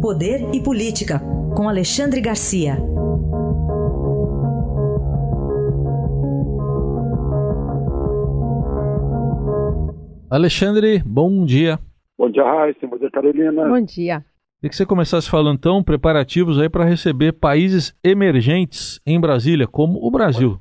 Poder 0.00 0.54
e 0.54 0.62
Política, 0.62 1.18
com 1.56 1.68
Alexandre 1.68 2.20
Garcia. 2.20 2.76
Alexandre, 10.30 11.02
bom 11.04 11.44
dia. 11.44 11.80
Bom 12.16 12.30
dia, 12.30 12.44
Raíssa. 12.44 12.86
Bom 12.86 12.96
dia, 12.96 13.10
Carolina. 13.10 13.68
Bom 13.68 13.80
dia. 13.80 14.24
Queria 14.60 14.70
que 14.70 14.76
você 14.76 14.86
começasse 14.86 15.28
falando, 15.28 15.56
então, 15.56 15.82
preparativos 15.82 16.60
aí 16.60 16.68
para 16.68 16.84
receber 16.84 17.32
países 17.32 17.92
emergentes 18.04 19.00
em 19.04 19.20
Brasília, 19.20 19.66
como 19.66 19.98
o 20.00 20.12
Brasil. 20.12 20.60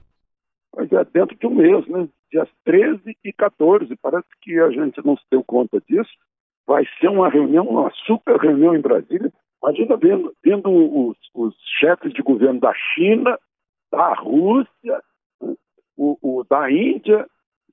Pois 0.72 0.92
é, 0.92 1.06
dentro 1.14 1.38
de 1.38 1.46
um 1.46 1.54
mês, 1.54 1.88
né? 1.88 2.10
Dias 2.32 2.50
13 2.66 3.16
e 3.24 3.34
14. 3.34 3.96
Parece 4.02 4.28
que 4.42 4.60
a 4.60 4.72
gente 4.72 5.00
não 5.06 5.16
se 5.16 5.24
deu 5.30 5.44
conta 5.44 5.80
disso. 5.88 6.10
Vai 6.68 6.84
ser 7.00 7.08
uma 7.08 7.30
reunião, 7.30 7.66
uma 7.66 7.90
super 8.06 8.38
reunião 8.38 8.76
em 8.76 8.82
Brasília, 8.82 9.32
Imagina 9.62 9.98
vendo, 9.98 10.34
vendo 10.44 10.70
os, 10.70 11.18
os, 11.34 11.56
chefes 11.80 12.14
de 12.14 12.22
governo 12.22 12.60
da 12.60 12.74
China, 12.74 13.38
da 13.92 14.14
Rússia, 14.14 15.02
o, 15.98 16.18
o, 16.22 16.44
da 16.50 16.72
Índia, 16.72 17.28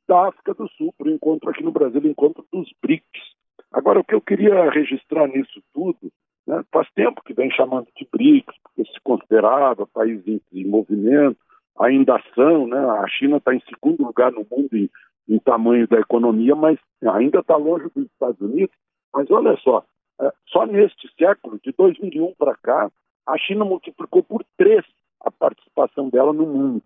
da 0.09 0.28
África 0.28 0.54
do 0.54 0.68
Sul, 0.70 0.95
para 0.96 1.09
o 1.09 1.10
encontro 1.10 1.51
aqui 1.51 1.62
no 1.62 1.73
Brasil, 1.73 2.01
o 2.01 2.06
encontro 2.06 2.45
dos 2.52 2.70
BRICS. 2.82 3.34
Agora, 3.73 4.01
o 4.01 4.04
que 4.04 4.15
eu 4.15 4.20
queria 4.20 4.70
registrar 4.70 5.26
nisso 5.29 5.62
tudo, 5.73 6.10
né, 6.46 6.65
faz 6.73 6.88
tempo 6.95 7.23
que 7.23 7.34
vem 7.34 7.51
chamando 7.51 7.88
de 7.96 8.09
BRICS, 8.10 8.56
porque 8.62 8.90
se 8.90 9.01
considerava 9.02 9.87
país 9.87 10.26
em 10.26 10.40
desenvolvimento, 10.51 11.38
ainda 11.79 12.23
são, 12.34 12.66
né, 12.66 12.79
a 12.79 13.06
China 13.09 13.37
está 13.37 13.54
em 13.54 13.60
segundo 13.60 14.04
lugar 14.04 14.32
no 14.32 14.46
mundo 14.51 14.74
em, 14.74 14.88
em 15.29 15.38
tamanho 15.38 15.87
da 15.87 16.01
economia, 16.01 16.54
mas 16.54 16.79
ainda 17.02 17.40
está 17.40 17.56
longe 17.56 17.88
dos 17.95 18.06
Estados 18.06 18.40
Unidos. 18.40 18.74
Mas 19.14 19.30
olha 19.30 19.56
só, 19.59 19.84
é, 20.20 20.32
só 20.48 20.66
neste 20.66 21.09
século, 21.16 21.60
de 21.62 21.73
2001 21.73 22.34
para 22.34 22.56
cá, 22.56 22.91
a 23.27 23.38
China 23.38 23.65
multiplicou 23.65 24.24
por 24.24 24.45
três 24.57 24.84
a 25.20 25.30
participação 25.30 26.10
dela 26.10 26.32
no 26.32 26.45
mundo. 26.45 26.82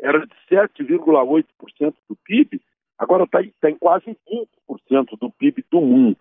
Era 0.00 0.26
de 0.26 0.34
7,8% 0.50 1.94
do 2.08 2.16
PIB, 2.24 2.60
agora 2.96 3.24
está 3.24 3.40
tá 3.60 3.70
em 3.70 3.76
quase 3.76 4.16
20% 4.26 5.18
do 5.20 5.30
PIB 5.32 5.64
do 5.70 5.80
mundo. 5.82 6.16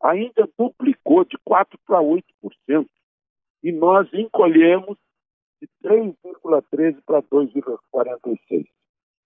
A 0.00 0.16
Índia 0.16 0.48
duplicou 0.56 1.24
de 1.24 1.36
4% 1.38 1.78
para 1.86 2.00
8%. 2.00 2.86
E 3.62 3.72
nós 3.72 4.08
encolhemos 4.12 4.96
de 5.60 5.68
3,13% 5.84 7.02
para 7.04 7.22
2,46%. 7.22 8.66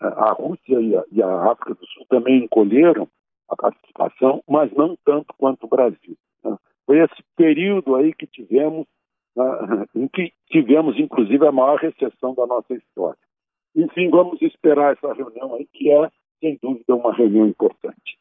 A 0.01 0.33
Rússia 0.33 0.81
e 0.81 0.95
a, 0.95 1.05
e 1.11 1.23
a 1.23 1.51
África 1.51 1.75
do 1.75 1.87
Sul 1.87 2.07
também 2.09 2.45
encolheram 2.45 3.09
a 3.49 3.57
participação, 3.57 4.43
mas 4.49 4.73
não 4.73 4.97
tanto 5.05 5.35
quanto 5.39 5.65
o 5.65 5.69
Brasil. 5.69 6.17
Foi 6.87 6.99
esse 7.01 7.23
período 7.37 7.97
aí 7.97 8.15
que 8.15 8.27
tivemos, 8.27 8.87
né, 9.37 9.45
em 9.95 10.09
que 10.09 10.33
tivemos, 10.51 10.99
inclusive, 10.99 11.47
a 11.47 11.53
maior 11.53 11.79
recessão 11.79 12.35
da 12.35 12.47
nossa 12.47 12.75
história. 12.75 13.19
Enfim, 13.75 14.09
vamos 14.09 14.41
esperar 14.41 14.95
essa 14.95 15.13
reunião 15.13 15.55
aí, 15.55 15.67
que 15.73 15.91
é, 15.91 16.09
sem 16.41 16.59
dúvida, 16.63 16.95
uma 16.95 17.13
reunião 17.13 17.47
importante. 17.47 18.19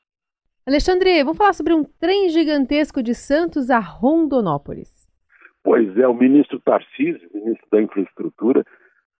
Alexandre, 0.68 1.24
vamos 1.24 1.38
falar 1.38 1.54
sobre 1.54 1.74
um 1.74 1.84
trem 1.84 2.28
gigantesco 2.30 3.04
de 3.04 3.14
Santos 3.14 3.70
a 3.70 3.80
Rondonópolis. 3.80 5.08
Pois 5.64 5.96
é, 5.98 6.08
o 6.08 6.14
ministro 6.14 6.60
Tarcísio, 6.60 7.30
ministro 7.34 7.68
da 7.72 7.82
Infraestrutura, 7.82 8.66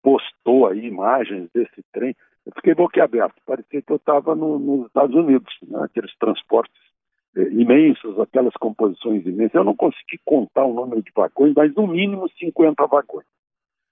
postou 0.02 0.66
aí 0.66 0.84
imagens 0.84 1.48
desse 1.54 1.82
trem. 1.92 2.14
Eu 2.46 2.52
fiquei 2.54 2.74
boquiaberto, 2.74 3.34
parecia 3.44 3.82
que 3.82 3.92
eu 3.92 3.96
estava 3.96 4.36
no, 4.36 4.58
nos 4.58 4.86
Estados 4.86 5.16
Unidos, 5.16 5.52
né? 5.62 5.80
aqueles 5.82 6.16
transportes 6.16 6.80
é, 7.36 7.42
imensos, 7.42 8.18
aquelas 8.20 8.54
composições 8.54 9.26
imensas. 9.26 9.54
Eu 9.54 9.64
não 9.64 9.74
consegui 9.74 10.20
contar 10.24 10.64
o 10.64 10.72
número 10.72 11.02
de 11.02 11.10
vagões, 11.14 11.52
mas 11.56 11.74
no 11.74 11.88
mínimo 11.88 12.28
50 12.38 12.86
vagões. 12.86 13.26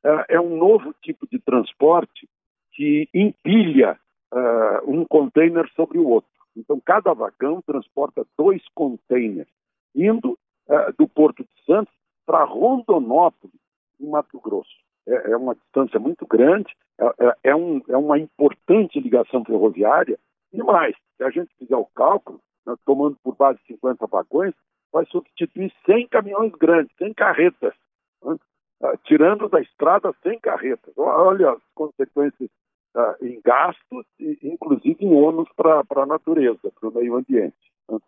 É, 0.05 0.37
é 0.37 0.41
um 0.41 0.57
novo 0.57 0.95
tipo 1.03 1.27
de 1.27 1.41
transporte 1.41 2.29
que 2.73 3.09
empilha 3.13 3.99
uh, 4.33 4.91
um 4.91 5.05
container 5.05 5.69
sobre 5.75 5.99
o 5.99 6.09
outro. 6.09 6.31
Então, 6.57 6.81
cada 6.85 7.13
vagão 7.13 7.61
transporta 7.63 8.27
dois 8.39 8.63
containers, 8.75 9.49
indo 9.95 10.39
uh, 10.69 10.93
do 10.97 11.09
Porto 11.09 11.43
de 11.43 11.65
Santos 11.65 11.95
para 12.27 12.45
Rondonópolis, 12.45 13.57
em 14.01 14.09
Mato 14.09 14.41
Grosso. 14.41 14.84
É, 15.07 15.33
é 15.33 15.37
uma 15.37 15.55
distância 15.55 16.01
muito 16.01 16.27
grande, 16.27 16.75
é, 16.99 17.05
é, 17.05 17.35
é, 17.45 17.57
um, 17.57 17.83
é 17.89 17.97
uma 17.97 18.19
importante 18.19 18.99
ligação 19.01 19.45
ferroviária. 19.45 20.19
E 20.53 20.63
mais, 20.63 20.97
se 21.17 21.25
a 21.25 21.31
gente 21.31 21.55
fizer 21.59 21.77
o 21.77 21.89
cálculo, 21.95 22.41
né, 22.67 22.75
tomando 22.85 23.17
por 23.23 23.37
base 23.37 23.59
50 23.67 24.07
vagões, 24.07 24.55
vai 24.93 25.05
substituir 25.07 25.73
100 25.85 26.09
caminhões 26.09 26.53
grandes, 26.53 26.95
100 26.97 27.15
carretas, 27.15 27.75
né, 28.23 28.37
ah, 28.83 28.97
tirando 29.05 29.49
da 29.49 29.61
estrada 29.61 30.15
100 30.23 30.39
carretas. 30.41 30.95
Olha 30.97 31.51
as 31.53 31.63
consequências 31.75 32.51
uh, 32.95 33.25
em 33.25 33.41
gastos 33.45 34.07
e, 34.19 34.39
inclusive, 34.43 35.05
em 35.05 35.13
ônus 35.13 35.49
para 35.57 35.83
a 35.97 36.07
natureza, 36.07 36.71
para 36.79 36.89
o 36.89 36.95
meio 36.95 37.17
ambiente. 37.17 37.57
Né. 37.91 37.99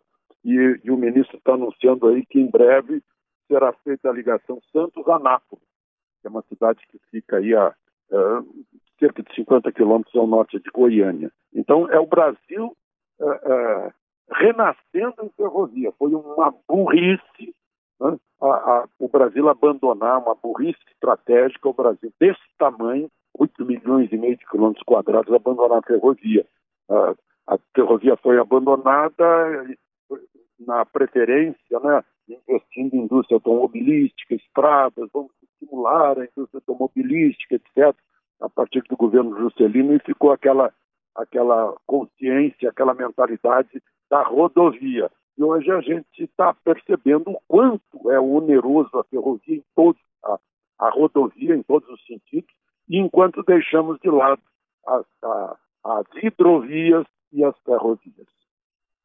E, 0.45 0.79
e, 0.83 0.91
o 0.91 0.97
ministro 0.97 1.37
está 1.37 1.53
anunciando 1.53 2.07
aí 2.07 2.25
que 2.25 2.39
em 2.39 2.49
breve 2.49 3.01
será 3.47 3.73
feita 3.83 4.09
a 4.09 4.13
ligação 4.13 4.61
Santos-Anápolis, 4.71 5.65
é 6.27 6.29
uma 6.29 6.43
cidade 6.43 6.85
que 6.87 6.99
fica 7.09 7.37
aí 7.37 7.55
a 7.55 7.73
uh, 8.11 8.65
cerca 8.99 9.23
de 9.23 9.33
50 9.33 9.71
quilômetros 9.71 10.15
ao 10.15 10.27
norte 10.27 10.59
de 10.59 10.69
Goiânia. 10.71 11.31
Então, 11.53 11.89
é 11.89 11.99
o 11.99 12.05
Brasil 12.05 12.75
uh, 13.19 13.93
renascendo 14.31 15.15
em 15.23 15.29
ferrovia. 15.29 15.91
Foi 15.97 16.13
uma 16.13 16.53
burrice 16.67 17.55
né? 17.99 18.17
a, 18.41 18.47
a, 18.47 18.87
o 18.99 19.07
Brasil 19.07 19.49
abandonar, 19.49 20.19
uma 20.19 20.35
burrice 20.35 20.79
estratégica, 20.91 21.69
o 21.69 21.73
Brasil 21.73 22.11
desse 22.19 22.41
tamanho, 22.57 23.09
8 23.37 23.65
milhões 23.65 24.11
e 24.11 24.17
meio 24.17 24.37
de 24.37 24.45
quilômetros 24.47 24.83
quadrados, 24.83 25.33
abandonar 25.33 25.79
a 25.79 25.87
ferrovia. 25.87 26.45
A, 26.89 27.15
a 27.47 27.57
ferrovia 27.73 28.15
foi 28.17 28.39
abandonada 28.39 29.65
na 30.59 30.85
preferência, 30.85 31.79
né? 31.79 32.03
investindo 32.27 32.93
em 32.93 33.03
indústria 33.03 33.35
automobilística, 33.37 34.35
estradas, 34.35 35.09
vamos 35.13 35.31
estimular 35.77 36.17
a 36.17 36.25
indústria 36.25 36.61
automobilística, 36.67 37.55
etc., 37.55 37.95
a 38.41 38.49
partir 38.49 38.83
do 38.89 38.97
governo 38.97 39.37
Juscelino, 39.37 39.95
e 39.95 39.99
ficou 39.99 40.31
aquela, 40.31 40.73
aquela 41.15 41.75
consciência, 41.85 42.69
aquela 42.69 42.93
mentalidade 42.93 43.81
da 44.09 44.23
rodovia. 44.23 45.11
E 45.37 45.43
hoje 45.43 45.71
a 45.71 45.81
gente 45.81 46.23
está 46.23 46.53
percebendo 46.53 47.31
o 47.31 47.39
quanto 47.47 48.11
é 48.11 48.19
oneroso 48.19 48.97
a 48.97 49.03
ferrovia 49.05 49.57
em 49.57 49.63
todos, 49.75 50.01
a, 50.23 50.39
a 50.79 50.89
rodovia 50.89 51.55
em 51.55 51.63
todos 51.63 51.87
os 51.89 52.05
sentidos, 52.05 52.53
enquanto 52.89 53.43
deixamos 53.43 53.99
de 53.99 54.09
lado 54.09 54.41
as, 54.87 55.05
a, 55.23 55.57
as 55.83 56.05
hidrovias 56.23 57.05
e 57.31 57.43
as 57.43 57.57
ferrovias. 57.59 58.36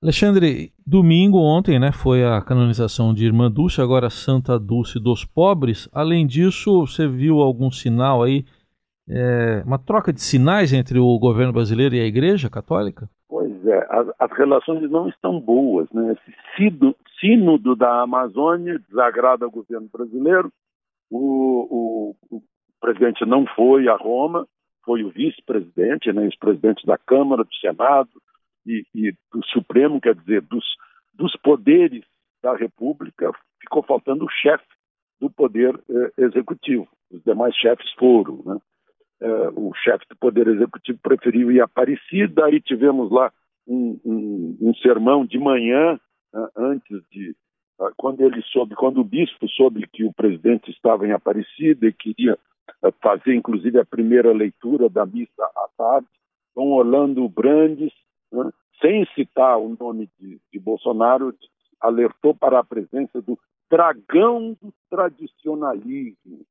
Alexandre, 0.03 0.73
domingo 0.85 1.39
ontem, 1.39 1.79
né, 1.79 1.93
foi 1.93 2.25
a 2.25 2.43
canonização 2.43 3.15
de 3.15 3.25
Irmã 3.25 3.49
Dulce, 3.49 3.81
agora 3.81 4.11
Santa 4.11 4.59
Dulce 4.59 4.99
dos 4.99 5.25
Pobres. 5.25 5.89
Além 5.93 6.27
disso, 6.27 6.85
você 6.85 7.07
viu 7.07 7.39
algum 7.39 7.71
sinal 7.71 8.21
aí, 8.21 8.45
é, 9.09 9.63
uma 9.65 9.79
troca 9.79 10.13
de 10.13 10.21
sinais 10.21 10.73
entre 10.73 10.99
o 10.99 11.19
governo 11.21 11.53
brasileiro 11.53 11.95
e 11.95 12.01
a 12.01 12.05
Igreja 12.05 12.51
Católica? 12.51 13.09
é, 13.65 13.87
as, 13.91 14.09
as, 14.19 14.33
relações 14.37 14.91
não 14.91 15.09
estão 15.09 15.39
boas. 15.41 15.89
Né? 15.93 16.13
Esse 16.15 16.37
sínodo, 16.57 16.97
sínodo 17.21 17.77
da 17.77 18.03
Amazônia 18.03 18.81
desagrada 18.89 19.47
o 19.47 19.53
governo 19.53 19.89
brasileiro. 19.93 20.53
O, 21.11 22.15
o, 22.31 22.37
o 22.37 22.43
presidente 22.81 23.25
não 23.25 23.47
foi 23.55 23.87
a 23.89 23.95
Roma, 23.95 24.49
foi 24.85 25.05
o 25.05 25.11
vice-presidente, 25.11 26.13
né, 26.13 26.25
ex-presidente 26.25 26.85
da 26.85 26.99
Câmara, 26.99 27.45
do 27.45 27.55
Senado 27.55 28.11
e, 28.67 28.85
e, 28.95 29.13
do 29.33 29.45
Supremo, 29.47 30.01
quer 30.01 30.15
dizer, 30.15 30.43
dos, 30.43 30.65
dos 31.15 31.37
poderes 31.37 32.05
da 32.43 32.57
República, 32.57 33.33
ficou 33.61 33.83
faltando 33.83 34.25
o 34.25 34.31
chefe 34.31 34.65
do 35.21 35.31
poder 35.31 35.79
eh, 35.89 36.25
executivo. 36.25 36.89
Os 37.11 37.23
demais 37.23 37.55
chefes 37.55 37.91
foram. 37.93 38.43
Né? 38.45 38.59
Eh, 39.21 39.51
o 39.55 39.73
chefe 39.75 40.05
do 40.11 40.17
Poder 40.17 40.49
Executivo 40.49 40.99
preferiu 41.01 41.53
ir 41.53 41.61
a 41.61 41.65
Aparecida, 41.65 42.45
aí 42.45 42.61
tivemos 42.61 43.09
lá 43.13 43.33
um, 43.69 44.01
um, 44.05 44.59
um 44.61 44.75
sermão 44.75 45.25
de 45.25 45.39
manhã, 45.39 45.99
uh, 46.35 46.49
antes 46.57 47.01
de. 47.09 47.31
Uh, 47.79 47.93
quando 47.97 48.21
ele 48.21 48.43
soube, 48.43 48.75
quando 48.75 49.01
o 49.01 49.05
bispo 49.05 49.49
soube 49.51 49.87
que 49.93 50.03
o 50.03 50.13
presidente 50.13 50.73
estava 50.73 51.07
em 51.07 51.13
Aparecida 51.13 51.87
e 51.87 51.93
queria 51.93 52.35
uh, 52.35 52.93
fazer, 53.01 53.35
inclusive, 53.35 53.79
a 53.79 53.85
primeira 53.85 54.33
leitura 54.33 54.89
da 54.89 55.07
missa 55.07 55.45
à 55.45 55.69
tarde, 55.79 56.09
Dom 56.57 56.73
Orlando 56.73 57.29
Brandes, 57.29 57.93
né, 58.33 58.51
sem 58.81 59.07
citar 59.15 59.59
o 59.59 59.77
nome 59.79 60.09
de, 60.19 60.41
de 60.53 60.59
Bolsonaro, 60.59 61.35
alertou 61.81 62.35
para 62.35 62.59
a 62.59 62.65
presença 62.65 63.21
do 63.21 63.39
dragão 63.71 64.57
do 64.61 64.73
tradicionalismo. 64.91 66.45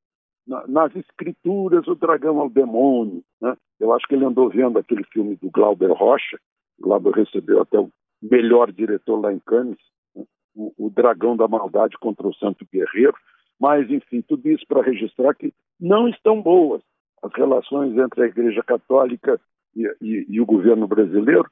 nas 0.66 0.94
escrituras, 0.96 1.86
o 1.86 1.94
dragão 1.94 2.40
é 2.40 2.44
o 2.44 2.50
demônio. 2.50 3.22
Né? 3.40 3.56
Eu 3.78 3.92
acho 3.92 4.06
que 4.06 4.14
ele 4.14 4.24
andou 4.24 4.48
vendo 4.48 4.78
aquele 4.78 5.04
filme 5.04 5.36
do 5.36 5.50
Glauber 5.50 5.92
Rocha, 5.92 6.38
Glauber 6.80 7.12
recebeu 7.12 7.62
até 7.62 7.78
o 7.78 7.90
melhor 8.20 8.72
diretor 8.72 9.20
lá 9.20 9.32
em 9.32 9.38
Cannes, 9.38 9.78
né? 10.14 10.24
o, 10.54 10.72
o 10.86 10.90
dragão 10.90 11.36
da 11.36 11.46
maldade 11.46 11.96
contra 11.98 12.26
o 12.26 12.34
santo 12.34 12.66
guerreiro. 12.72 13.14
Mas, 13.60 13.88
enfim, 13.90 14.20
tudo 14.22 14.48
isso 14.48 14.64
para 14.66 14.82
registrar 14.82 15.34
que 15.34 15.52
não 15.78 16.08
estão 16.08 16.42
boas 16.42 16.82
as 17.22 17.32
relações 17.34 17.96
entre 17.96 18.24
a 18.24 18.26
Igreja 18.26 18.62
Católica 18.64 19.40
e, 19.76 19.86
e, 20.00 20.26
e 20.28 20.40
o 20.40 20.46
governo 20.46 20.88
brasileiro, 20.88 21.48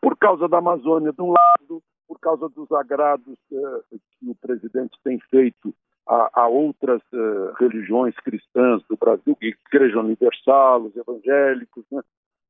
por 0.00 0.16
causa 0.16 0.48
da 0.48 0.58
Amazônia, 0.58 1.12
de 1.12 1.22
um 1.22 1.32
lado, 1.32 1.82
por 2.06 2.18
causa 2.18 2.48
dos 2.48 2.70
agrados 2.72 3.38
uh, 3.52 3.84
que 3.90 4.30
o 4.30 4.34
presidente 4.34 4.98
tem 5.04 5.18
feito 5.30 5.74
a, 6.06 6.42
a 6.42 6.48
outras 6.48 7.02
uh, 7.12 7.52
religiões 7.58 8.14
cristãs 8.16 8.82
do 8.88 8.96
Brasil, 8.96 9.36
Igreja 9.40 10.00
Universal, 10.00 10.84
os 10.84 10.96
evangélicos. 10.96 11.84
Né? 11.92 12.02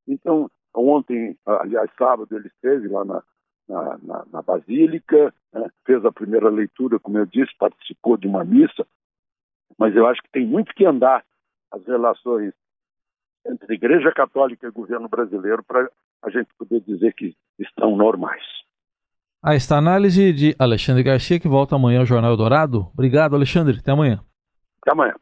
Então, 0.07 0.49
ontem, 0.75 1.37
aliás, 1.45 1.91
sábado, 1.99 2.35
ele 2.37 2.47
esteve 2.49 2.89
lá 2.89 3.05
na, 3.05 3.23
na, 3.69 3.99
na, 3.99 4.27
na 4.33 4.43
Basílica, 4.43 5.35
né? 5.53 5.69
fez 5.85 6.05
a 6.05 6.13
primeira 6.13 6.49
leitura, 6.49 6.99
como 7.01 7.19
eu 7.19 7.27
disse, 7.27 7.53
participou 7.59 8.17
de 8.17 8.29
uma 8.29 8.45
missa, 8.45 8.87
mas 9.77 9.95
eu 9.95 10.07
acho 10.07 10.23
que 10.23 10.31
tem 10.31 10.47
muito 10.47 10.73
que 10.75 10.87
andar 10.87 11.25
as 11.71 11.85
relações 11.85 12.55
entre 13.47 13.75
Igreja 13.75 14.13
Católica 14.13 14.67
e 14.67 14.71
governo 14.71 15.09
brasileiro 15.09 15.63
para 15.63 15.91
a 16.25 16.31
gente 16.31 16.49
poder 16.59 16.81
dizer 16.81 17.15
que 17.15 17.35
estão 17.59 17.97
normais. 17.97 18.43
A 19.43 19.55
esta 19.55 19.77
análise 19.77 20.33
de 20.33 20.55
Alexandre 20.59 21.03
Garcia, 21.03 21.39
que 21.39 21.47
volta 21.49 21.77
amanhã 21.77 22.01
ao 22.01 22.07
Jornal 22.07 22.37
Dourado. 22.37 22.89
Obrigado, 22.93 23.37
Alexandre. 23.37 23.79
Até 23.79 23.93
amanhã. 23.93 24.21
Até 24.83 24.93
amanhã. 24.93 25.15